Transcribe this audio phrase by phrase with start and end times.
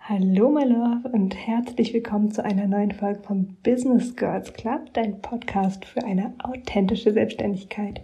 [0.00, 5.20] Hallo, my love, und herzlich willkommen zu einer neuen Folge vom Business Girls Club, dein
[5.20, 8.00] Podcast für eine authentische Selbstständigkeit.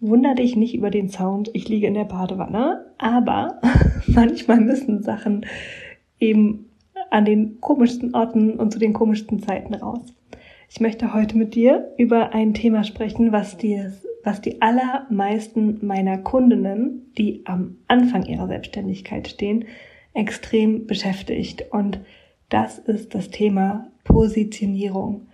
[0.00, 3.60] Wunder dich nicht über den Sound, ich liege in der Badewanne, aber
[4.06, 5.46] manchmal müssen Sachen
[6.20, 6.66] eben
[7.10, 10.17] an den komischsten Orten und zu den komischsten Zeiten raus.
[10.70, 16.18] Ich möchte heute mit dir über ein Thema sprechen, was dir, was die allermeisten meiner
[16.18, 19.64] Kundinnen, die am Anfang ihrer Selbstständigkeit stehen,
[20.12, 21.64] extrem beschäftigt.
[21.70, 22.00] Und
[22.50, 25.28] das ist das Thema Positionierung.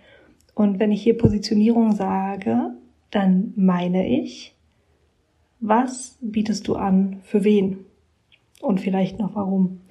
[0.53, 2.71] Und wenn ich hier Positionierung sage,
[3.11, 4.55] dann meine ich,
[5.59, 7.85] was bietest du an, für wen
[8.61, 9.81] und vielleicht noch warum.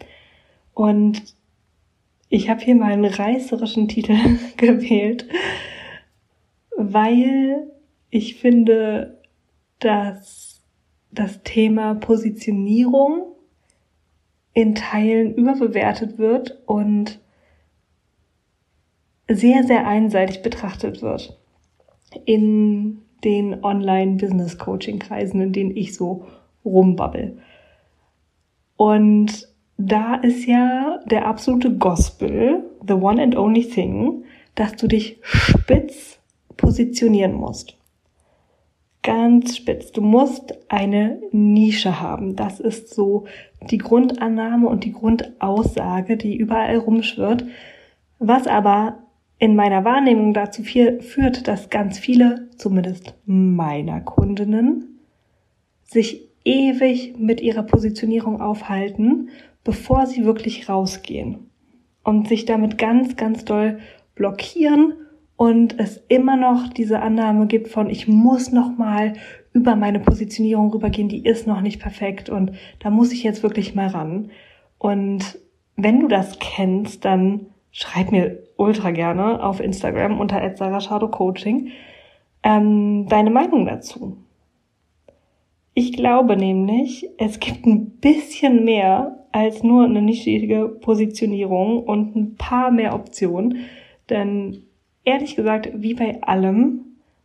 [0.72, 1.22] Und
[2.34, 4.16] ich habe hier mal einen reißerischen Titel
[4.56, 5.28] gewählt,
[6.76, 7.70] weil
[8.10, 9.22] ich finde,
[9.78, 10.60] dass
[11.12, 13.36] das Thema Positionierung
[14.52, 17.20] in Teilen überbewertet wird und
[19.28, 21.38] sehr, sehr einseitig betrachtet wird
[22.24, 26.26] in den Online-Business-Coaching-Kreisen, in denen ich so
[26.64, 27.38] rumbabbel.
[28.76, 35.18] Und da ist ja der absolute Gospel, the one and only thing, dass du dich
[35.22, 36.18] spitz
[36.56, 37.76] positionieren musst.
[39.02, 39.92] Ganz spitz.
[39.92, 42.36] Du musst eine Nische haben.
[42.36, 43.26] Das ist so
[43.68, 47.44] die Grundannahme und die Grundaussage, die überall rumschwirrt.
[48.18, 49.00] Was aber
[49.38, 55.00] in meiner Wahrnehmung dazu führt, dass ganz viele, zumindest meiner Kundinnen,
[55.82, 59.28] sich ewig mit ihrer Positionierung aufhalten,
[59.64, 61.50] bevor sie wirklich rausgehen
[62.04, 63.80] und sich damit ganz, ganz doll
[64.14, 64.94] blockieren
[65.36, 69.14] und es immer noch diese Annahme gibt von ich muss noch mal
[69.52, 73.74] über meine Positionierung rübergehen, die ist noch nicht perfekt und da muss ich jetzt wirklich
[73.74, 74.30] mal ran.
[74.78, 75.38] Und
[75.76, 80.40] wenn du das kennst, dann schreib mir ultra gerne auf Instagram unter
[81.10, 81.70] Coaching
[82.42, 84.18] ähm, deine Meinung dazu.
[85.72, 92.36] Ich glaube nämlich, es gibt ein bisschen mehr als nur eine nischige Positionierung und ein
[92.36, 93.64] paar mehr Optionen.
[94.08, 94.62] Denn
[95.02, 96.84] ehrlich gesagt, wie bei allem,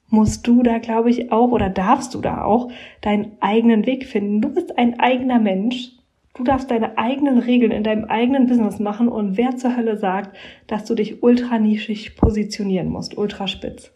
[0.09, 2.71] musst du da, glaube ich, auch oder darfst du da auch
[3.01, 4.41] deinen eigenen Weg finden.
[4.41, 5.91] Du bist ein eigener Mensch.
[6.33, 10.35] Du darfst deine eigenen Regeln in deinem eigenen Business machen und wer zur Hölle sagt,
[10.65, 13.91] dass du dich ultra nischig positionieren musst, ultra spitz.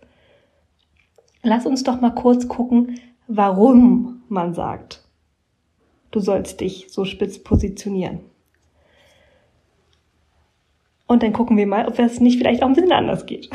[1.41, 5.02] Lass uns doch mal kurz gucken, warum man sagt,
[6.13, 8.19] du sollst dich so spitz positionieren.
[11.07, 13.50] Und dann gucken wir mal, ob das nicht vielleicht auch ein bisschen anders geht.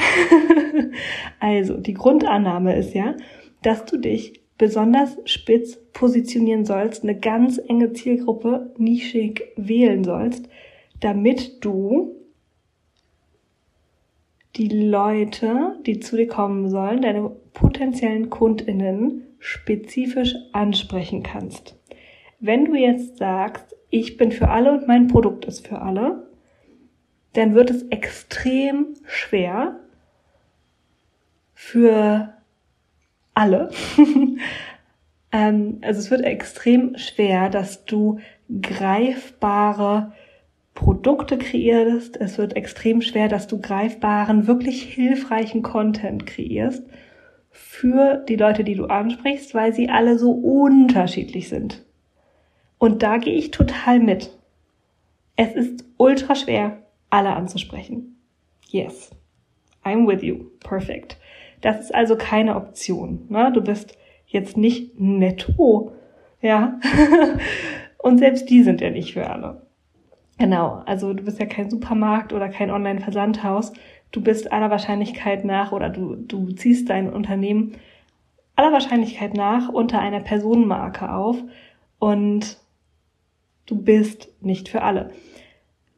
[1.40, 3.16] also, die Grundannahme ist ja,
[3.62, 10.48] dass du dich besonders spitz positionieren sollst, eine ganz enge Zielgruppe nischig wählen sollst,
[11.00, 12.16] damit du
[14.56, 21.76] die Leute, die zu dir kommen sollen, deine potenziellen Kundinnen spezifisch ansprechen kannst.
[22.40, 26.28] Wenn du jetzt sagst, ich bin für alle und mein Produkt ist für alle,
[27.32, 29.80] dann wird es extrem schwer
[31.54, 32.34] für
[33.34, 33.70] alle.
[35.32, 38.20] ähm, also es wird extrem schwer, dass du
[38.62, 40.12] greifbare
[40.74, 42.16] Produkte kreierst.
[42.20, 46.84] Es wird extrem schwer, dass du greifbaren, wirklich hilfreichen Content kreierst
[47.50, 51.84] für die Leute, die du ansprichst, weil sie alle so unterschiedlich sind.
[52.78, 54.30] Und da gehe ich total mit.
[55.36, 56.78] Es ist ultra schwer,
[57.10, 58.16] alle anzusprechen.
[58.68, 59.10] Yes.
[59.84, 60.46] I'm with you.
[60.60, 61.16] Perfect.
[61.60, 63.26] Das ist also keine Option.
[63.28, 63.50] Ne?
[63.52, 63.96] Du bist
[64.26, 65.92] jetzt nicht netto.
[66.40, 66.78] Ja.
[67.98, 69.62] Und selbst die sind ja nicht für alle.
[70.38, 70.82] Genau.
[70.86, 73.72] Also du bist ja kein Supermarkt oder kein Online-Versandhaus.
[74.12, 77.72] Du bist aller Wahrscheinlichkeit nach oder du, du ziehst dein Unternehmen
[78.56, 81.36] aller Wahrscheinlichkeit nach unter einer Personenmarke auf
[81.98, 82.58] und
[83.68, 85.10] Du bist nicht für alle.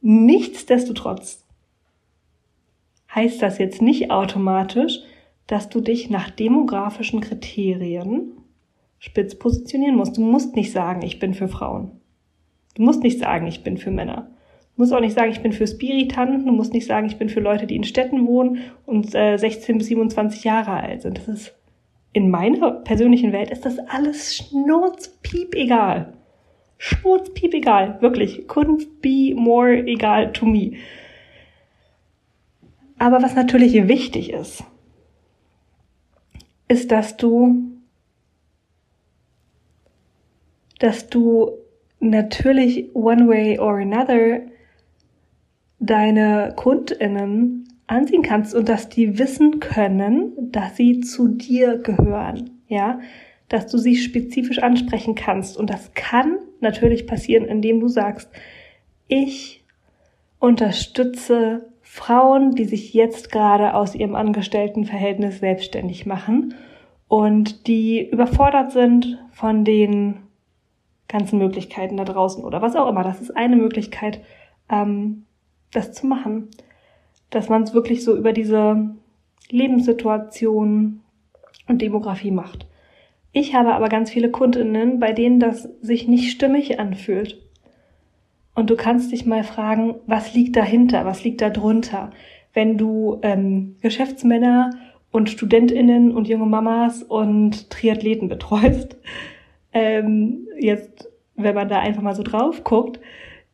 [0.00, 1.46] Nichtsdestotrotz
[3.14, 4.98] heißt das jetzt nicht automatisch,
[5.46, 8.32] dass du dich nach demografischen Kriterien
[8.98, 10.16] spitz positionieren musst.
[10.16, 11.92] Du musst nicht sagen, ich bin für Frauen.
[12.74, 14.30] Du musst nicht sagen, ich bin für Männer.
[14.74, 16.46] Du musst auch nicht sagen, ich bin für Spiritanten.
[16.46, 19.78] Du musst nicht sagen, ich bin für Leute, die in Städten wohnen und äh, 16
[19.78, 21.18] bis 27 Jahre alt sind.
[21.18, 21.54] Das ist
[22.12, 26.14] in meiner persönlichen Welt ist das alles schnurzpiep egal
[26.80, 27.98] schmutzpiep egal.
[28.00, 28.48] Wirklich.
[28.48, 30.72] Couldn't be more egal to me.
[32.98, 34.64] Aber was natürlich wichtig ist,
[36.68, 37.72] ist, dass du,
[40.78, 41.50] dass du
[41.98, 44.40] natürlich one way or another
[45.78, 52.62] deine KundInnen ansehen kannst und dass die wissen können, dass sie zu dir gehören.
[52.68, 53.00] Ja,
[53.50, 58.30] dass du sie spezifisch ansprechen kannst und das kann natürlich passieren, indem du sagst,
[59.08, 59.62] ich
[60.38, 66.54] unterstütze Frauen, die sich jetzt gerade aus ihrem Angestelltenverhältnis selbstständig machen
[67.08, 70.18] und die überfordert sind von den
[71.08, 73.02] ganzen Möglichkeiten da draußen oder was auch immer.
[73.02, 74.20] Das ist eine Möglichkeit,
[74.70, 75.24] ähm,
[75.72, 76.48] das zu machen.
[77.30, 78.94] Dass man es wirklich so über diese
[79.50, 81.00] Lebenssituation
[81.66, 82.69] und Demografie macht.
[83.32, 87.40] Ich habe aber ganz viele Kundinnen, bei denen das sich nicht stimmig anfühlt.
[88.54, 92.10] Und du kannst dich mal fragen, was liegt dahinter, was liegt da drunter?
[92.52, 94.70] Wenn du ähm, Geschäftsmänner
[95.12, 98.96] und Studentinnen und junge Mamas und Triathleten betreust,
[99.72, 102.98] ähm, jetzt, wenn man da einfach mal so drauf guckt,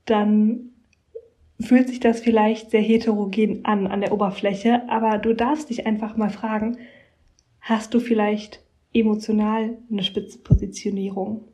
[0.06, 0.70] dann
[1.60, 6.16] fühlt sich das vielleicht sehr heterogen an an der Oberfläche, aber du darfst dich einfach
[6.16, 6.78] mal fragen,
[7.60, 8.60] hast du vielleicht
[8.98, 11.44] emotional eine Spitzenpositionierung?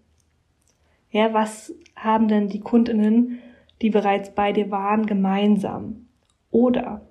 [1.10, 3.38] Ja, was haben denn die Kundinnen,
[3.80, 6.06] die bereits bei dir waren, gemeinsam?
[6.50, 7.02] Oder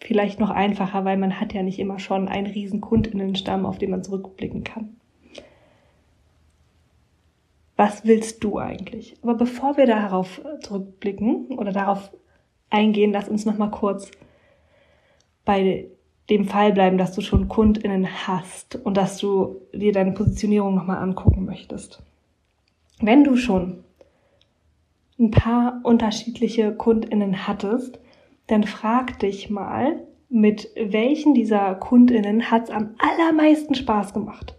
[0.00, 3.90] vielleicht noch einfacher, weil man hat ja nicht immer schon einen riesen Kundinnenstamm, auf den
[3.90, 4.96] man zurückblicken kann
[7.76, 9.16] was willst du eigentlich?
[9.22, 12.10] Aber bevor wir darauf zurückblicken oder darauf
[12.70, 14.10] eingehen, lass uns noch mal kurz
[15.44, 15.88] bei
[16.30, 20.86] dem Fall bleiben, dass du schon KundInnen hast und dass du dir deine Positionierung noch
[20.86, 22.02] mal angucken möchtest.
[23.00, 23.84] Wenn du schon
[25.18, 27.98] ein paar unterschiedliche KundInnen hattest,
[28.48, 34.56] dann frag dich mal, mit welchen dieser KundInnen hat's am allermeisten Spaß gemacht?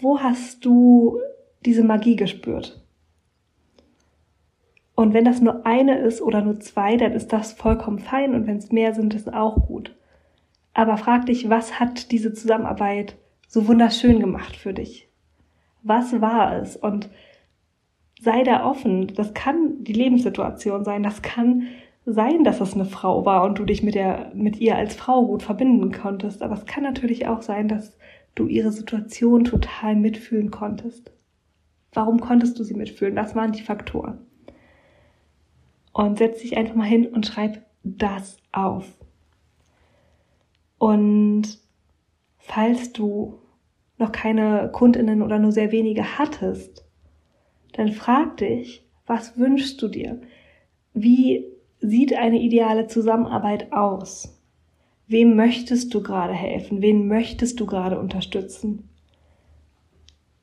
[0.00, 1.20] Wo hast du
[1.66, 2.80] diese Magie gespürt.
[4.94, 8.46] Und wenn das nur eine ist oder nur zwei, dann ist das vollkommen fein und
[8.46, 9.94] wenn es mehr sind, ist auch gut.
[10.76, 13.16] Aber frag dich, was hat diese Zusammenarbeit
[13.48, 15.08] so wunderschön gemacht für dich?
[15.82, 16.76] Was war es?
[16.76, 17.08] Und
[18.20, 19.06] sei da offen.
[19.14, 21.02] Das kann die Lebenssituation sein.
[21.02, 21.62] Das kann
[22.04, 25.24] sein, dass es eine Frau war und du dich mit der, mit ihr als Frau
[25.24, 26.42] gut verbinden konntest.
[26.42, 27.96] Aber es kann natürlich auch sein, dass
[28.34, 31.10] du ihre Situation total mitfühlen konntest.
[31.94, 33.16] Warum konntest du sie mitfühlen?
[33.16, 34.18] Was waren die Faktoren?
[35.94, 38.92] Und setz dich einfach mal hin und schreib das auf.
[40.78, 41.58] Und
[42.38, 43.38] falls du
[43.98, 46.84] noch keine Kundinnen oder nur sehr wenige hattest,
[47.72, 50.20] dann frag dich, was wünschst du dir?
[50.92, 51.44] Wie
[51.80, 54.32] sieht eine ideale Zusammenarbeit aus?
[55.06, 56.82] Wem möchtest du gerade helfen?
[56.82, 58.88] Wen möchtest du gerade unterstützen?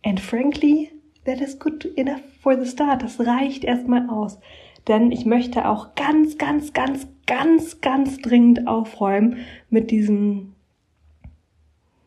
[0.06, 0.92] And frankly,
[1.26, 3.04] that is good enough for the start.
[3.04, 4.40] Das reicht erstmal aus.
[4.88, 9.38] Denn ich möchte auch ganz, ganz, ganz, ganz, ganz dringend aufräumen
[9.70, 10.54] mit diesem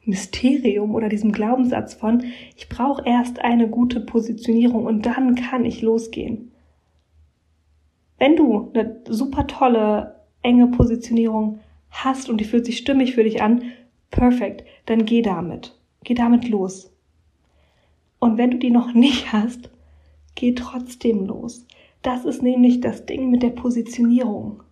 [0.05, 2.25] Mysterium oder diesem Glaubenssatz von,
[2.57, 6.53] ich brauche erst eine gute Positionierung und dann kann ich losgehen.
[8.19, 13.43] Wenn du eine super tolle, enge Positionierung hast und die fühlt sich stimmig für dich
[13.43, 13.63] an,
[14.11, 15.77] perfekt, dann geh damit.
[16.05, 16.93] Geh damit los.
[18.19, 19.71] Und wenn du die noch nicht hast,
[20.35, 21.67] geh trotzdem los.
[22.07, 24.63] Das ist nämlich das Ding mit der Positionierung.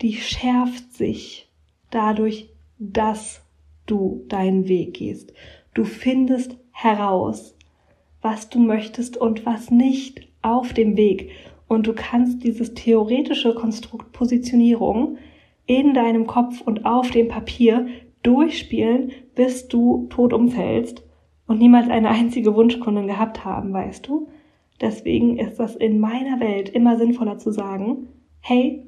[0.00, 1.50] Die schärft sich
[1.90, 3.42] dadurch, dass
[3.86, 5.32] du deinen Weg gehst.
[5.74, 7.56] Du findest heraus,
[8.22, 11.32] was du möchtest und was nicht auf dem Weg.
[11.66, 15.18] Und du kannst dieses theoretische Konstrukt Positionierung
[15.66, 17.88] in deinem Kopf und auf dem Papier
[18.22, 21.02] durchspielen, bis du tot umfällst
[21.48, 24.28] und niemals eine einzige Wunschkundin gehabt haben, weißt du?
[24.80, 28.08] Deswegen ist das in meiner Welt immer sinnvoller zu sagen,
[28.40, 28.86] hey,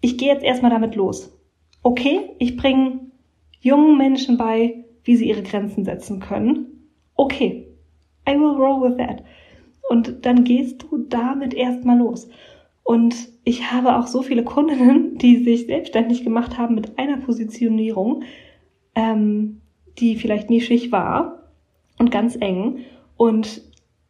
[0.00, 1.36] ich gehe jetzt erstmal damit los.
[1.82, 3.00] Okay, ich bringe
[3.60, 6.88] jungen Menschen bei, wie sie ihre Grenzen setzen können.
[7.16, 7.68] Okay,
[8.28, 9.22] I will roll with that.
[9.90, 12.28] Und dann gehst du damit erstmal los.
[12.82, 18.22] Und ich habe auch so viele Kundinnen, die sich selbstständig gemacht haben mit einer Positionierung,
[18.94, 19.60] ähm,
[19.98, 21.44] die vielleicht nischig war,
[21.98, 22.80] und ganz eng
[23.16, 23.62] und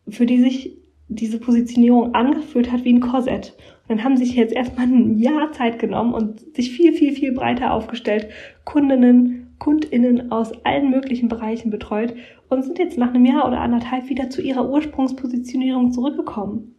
[0.08, 0.76] für die sich
[1.08, 3.54] diese Positionierung angefühlt hat wie ein Korsett.
[3.82, 7.32] Und dann haben sich jetzt erstmal ein Jahr Zeit genommen und sich viel, viel, viel
[7.32, 8.28] breiter aufgestellt,
[8.64, 12.14] Kundinnen, KundInnen aus allen möglichen Bereichen betreut
[12.48, 16.74] und sind jetzt nach einem Jahr oder anderthalb wieder zu ihrer Ursprungspositionierung zurückgekommen.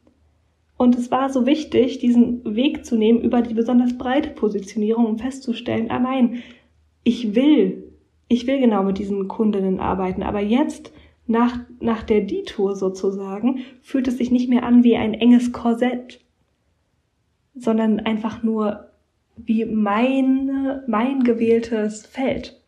[0.77, 5.17] Und es war so wichtig, diesen Weg zu nehmen über die besonders breite Positionierung, um
[5.17, 6.43] festzustellen, ah nein,
[7.03, 7.93] ich will,
[8.27, 10.91] ich will genau mit diesen Kundinnen arbeiten, aber jetzt
[11.27, 16.21] nach, nach der Detour sozusagen, fühlt es sich nicht mehr an wie ein enges Korsett,
[17.55, 18.91] sondern einfach nur
[19.37, 22.61] wie mein, mein gewähltes Feld,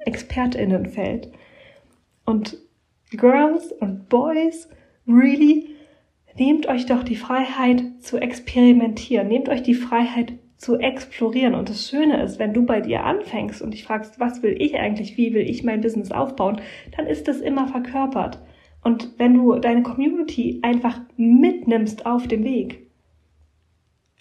[0.00, 1.30] ExpertInnenfeld.
[2.24, 2.58] Und
[3.10, 4.68] Girls und Boys,
[5.06, 5.74] really,
[6.36, 11.54] nehmt euch doch die Freiheit zu experimentieren, nehmt euch die Freiheit zu explorieren.
[11.54, 14.76] Und das Schöne ist, wenn du bei dir anfängst und dich fragst, was will ich
[14.76, 16.60] eigentlich, wie will ich mein Business aufbauen,
[16.96, 18.40] dann ist das immer verkörpert.
[18.82, 22.86] Und wenn du deine Community einfach mitnimmst auf dem Weg,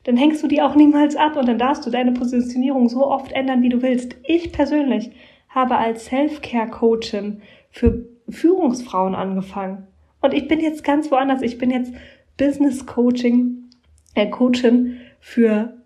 [0.04, 3.32] dann hängst du die auch niemals ab und dann darfst du deine Positionierung so oft
[3.34, 4.16] ändern, wie du willst.
[4.24, 5.12] Ich persönlich
[5.50, 7.42] habe als Self-Care-Coachin
[7.72, 9.88] für Führungsfrauen angefangen.
[10.22, 11.42] Und ich bin jetzt ganz woanders.
[11.42, 11.94] Ich bin jetzt
[12.38, 13.70] Business Coaching,
[14.16, 15.77] äh, Coachin für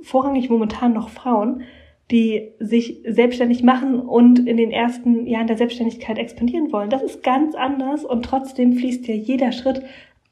[0.00, 1.62] vorrangig momentan noch Frauen,
[2.10, 6.90] die sich selbstständig machen und in den ersten Jahren der Selbstständigkeit expandieren wollen.
[6.90, 9.82] Das ist ganz anders und trotzdem fließt ja jeder Schritt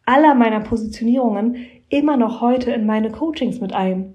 [0.07, 1.57] aller meiner Positionierungen
[1.89, 4.15] immer noch heute in meine Coachings mit ein.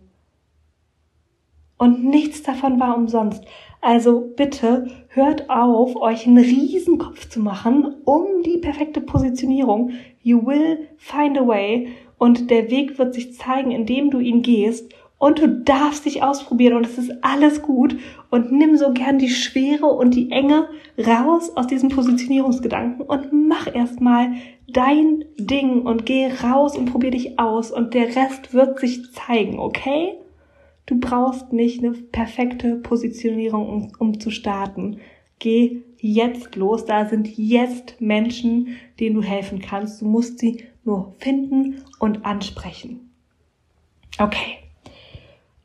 [1.78, 3.44] Und nichts davon war umsonst.
[3.82, 9.92] Also bitte hört auf, euch einen Riesenkopf zu machen um die perfekte Positionierung.
[10.22, 11.90] You will find a way
[12.20, 16.74] und der Weg wird sich zeigen, indem du ihn gehst und du darfst dich ausprobieren
[16.74, 17.96] und es ist alles gut
[18.32, 23.72] und nimm so gern die Schwere und die Enge raus aus diesem Positionierungsgedanken und mach
[23.72, 24.32] erstmal
[24.68, 29.60] dein Ding und geh raus und probier dich aus und der Rest wird sich zeigen,
[29.60, 30.16] okay?
[30.88, 35.02] Du brauchst nicht eine perfekte Positionierung, um, um zu starten.
[35.38, 36.86] Geh jetzt los.
[36.86, 40.02] Da sind jetzt Menschen, denen du helfen kannst.
[40.02, 43.12] Du musst sie nur finden und ansprechen.
[44.18, 44.61] Okay.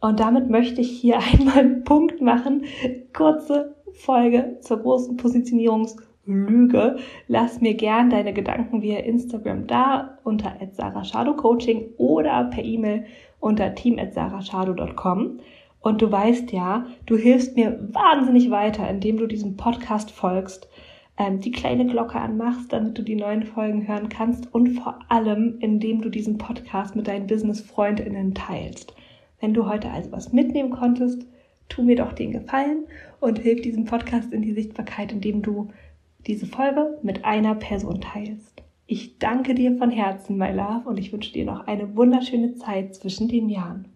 [0.01, 2.65] Und damit möchte ich hier einmal einen Punkt machen.
[3.13, 6.97] Kurze Folge zur großen Positionierungslüge.
[7.29, 10.55] Lass mir gern deine Gedanken via Instagram da unter
[11.37, 13.07] Coaching oder per E-Mail
[13.41, 15.41] unter team.sarashado.com.
[15.81, 20.69] Und du weißt ja, du hilfst mir wahnsinnig weiter, indem du diesem Podcast folgst,
[21.17, 25.59] ähm, die kleine Glocke anmachst, damit du die neuen Folgen hören kannst und vor allem,
[25.61, 28.95] indem du diesen Podcast mit deinen Business-FreundInnen teilst.
[29.41, 31.27] Wenn du heute also was mitnehmen konntest,
[31.69, 32.85] tu mir doch den Gefallen
[33.21, 35.69] und hilf diesem Podcast in die Sichtbarkeit, indem du
[36.27, 38.63] diese Folge mit einer Person teilst.
[38.87, 42.95] Ich danke dir von Herzen, my love, und ich wünsche dir noch eine wunderschöne Zeit
[42.95, 43.89] zwischen den Jahren.